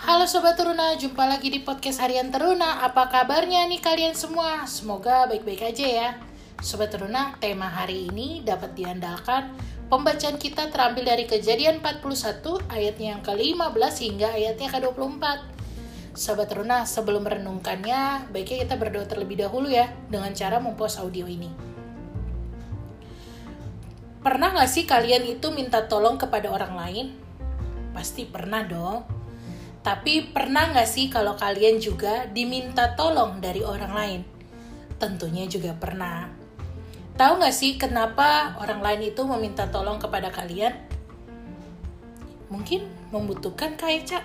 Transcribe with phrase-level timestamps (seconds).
[0.00, 2.80] Halo Sobat Teruna, jumpa lagi di podcast Harian Teruna.
[2.88, 4.64] Apa kabarnya nih kalian semua?
[4.64, 6.08] Semoga baik-baik aja ya.
[6.64, 9.52] Sobat Teruna, tema hari ini dapat diandalkan
[9.92, 12.00] pembacaan kita terambil dari kejadian 41
[12.72, 15.24] ayatnya yang ke-15 hingga ayatnya ke-24.
[16.16, 21.52] Sobat Teruna, sebelum merenungkannya, baiknya kita berdoa terlebih dahulu ya dengan cara mempost audio ini.
[24.24, 27.06] Pernah gak sih kalian itu minta tolong kepada orang lain?
[27.92, 29.19] Pasti pernah dong
[29.80, 34.20] tapi pernah nggak sih kalau kalian juga diminta tolong dari orang lain?
[35.00, 36.28] Tentunya juga pernah.
[37.16, 40.76] Tahu nggak sih kenapa orang lain itu meminta tolong kepada kalian?
[42.52, 44.24] Mungkin membutuhkan kayak Cak?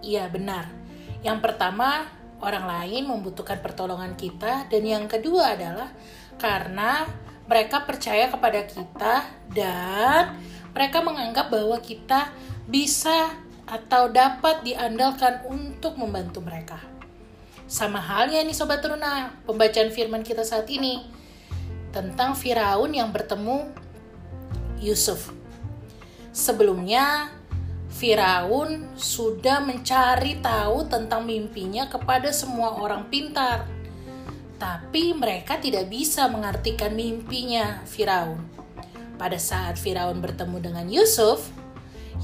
[0.00, 0.72] Iya benar.
[1.20, 2.08] Yang pertama,
[2.40, 5.92] orang lain membutuhkan pertolongan kita dan yang kedua adalah
[6.40, 7.04] karena
[7.44, 9.14] mereka percaya kepada kita
[9.52, 10.32] dan
[10.72, 12.32] mereka menganggap bahwa kita
[12.66, 13.30] bisa
[13.66, 16.78] atau dapat diandalkan untuk membantu mereka.
[17.70, 21.08] Sama halnya nih Sobat Teruna, pembacaan firman kita saat ini
[21.94, 23.70] tentang Firaun yang bertemu
[24.82, 25.32] Yusuf.
[26.32, 27.32] Sebelumnya,
[27.92, 33.68] Firaun sudah mencari tahu tentang mimpinya kepada semua orang pintar.
[34.56, 38.40] Tapi mereka tidak bisa mengartikan mimpinya Firaun.
[39.20, 41.52] Pada saat Firaun bertemu dengan Yusuf,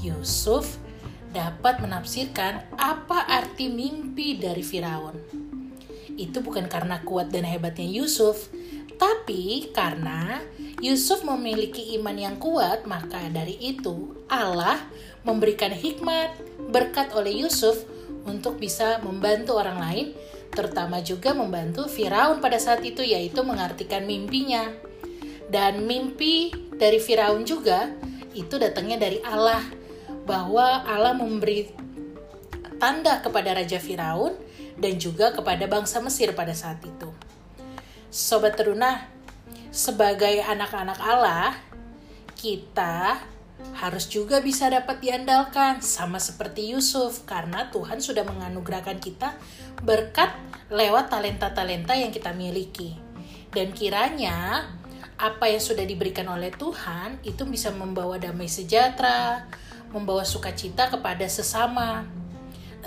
[0.01, 0.81] Yusuf
[1.29, 5.15] dapat menafsirkan apa arti mimpi dari Firaun.
[6.19, 8.49] Itu bukan karena kuat dan hebatnya Yusuf,
[8.99, 10.43] tapi karena
[10.83, 14.79] Yusuf memiliki iman yang kuat, maka dari itu Allah
[15.23, 16.35] memberikan hikmat
[16.71, 17.87] berkat oleh Yusuf
[18.27, 20.07] untuk bisa membantu orang lain,
[20.51, 24.67] terutama juga membantu Firaun pada saat itu yaitu mengartikan mimpinya.
[25.49, 27.89] Dan mimpi dari Firaun juga
[28.37, 29.78] itu datangnya dari Allah
[30.29, 31.73] bahwa Allah memberi
[32.77, 34.37] tanda kepada Raja Firaun
[34.77, 37.09] dan juga kepada bangsa Mesir pada saat itu.
[38.13, 39.09] Sobat Teruna,
[39.73, 41.57] sebagai anak-anak Allah,
[42.37, 43.17] kita
[43.75, 49.35] harus juga bisa dapat diandalkan sama seperti Yusuf karena Tuhan sudah menganugerahkan kita
[49.83, 50.31] berkat
[50.71, 52.95] lewat talenta-talenta yang kita miliki.
[53.49, 54.69] Dan kiranya
[55.19, 59.51] apa yang sudah diberikan oleh Tuhan itu bisa membawa damai sejahtera,
[59.91, 62.07] membawa sukacita kepada sesama.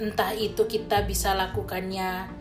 [0.00, 2.32] Entah itu kita bisa lakukannya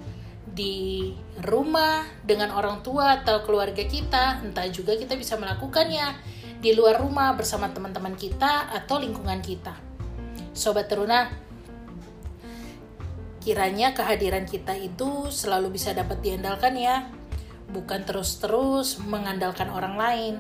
[0.48, 1.12] di
[1.44, 6.16] rumah dengan orang tua atau keluarga kita, entah juga kita bisa melakukannya
[6.64, 9.76] di luar rumah bersama teman-teman kita atau lingkungan kita.
[10.56, 11.28] Sobat Teruna,
[13.44, 17.12] kiranya kehadiran kita itu selalu bisa dapat diandalkan ya,
[17.72, 20.36] bukan terus-terus mengandalkan orang lain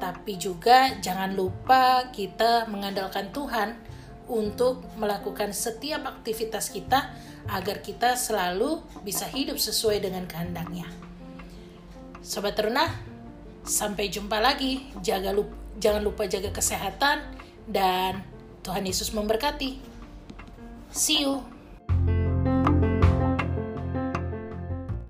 [0.00, 3.76] tapi juga jangan lupa kita mengandalkan Tuhan
[4.30, 7.12] untuk melakukan setiap aktivitas kita
[7.52, 10.88] agar kita selalu bisa hidup sesuai dengan kehendaknya.
[12.24, 12.88] Sobat Teruna,
[13.66, 14.88] sampai jumpa lagi.
[15.02, 17.26] Jaga lupa, jangan lupa jaga kesehatan
[17.66, 18.22] dan
[18.62, 19.82] Tuhan Yesus memberkati.
[20.94, 21.59] See you.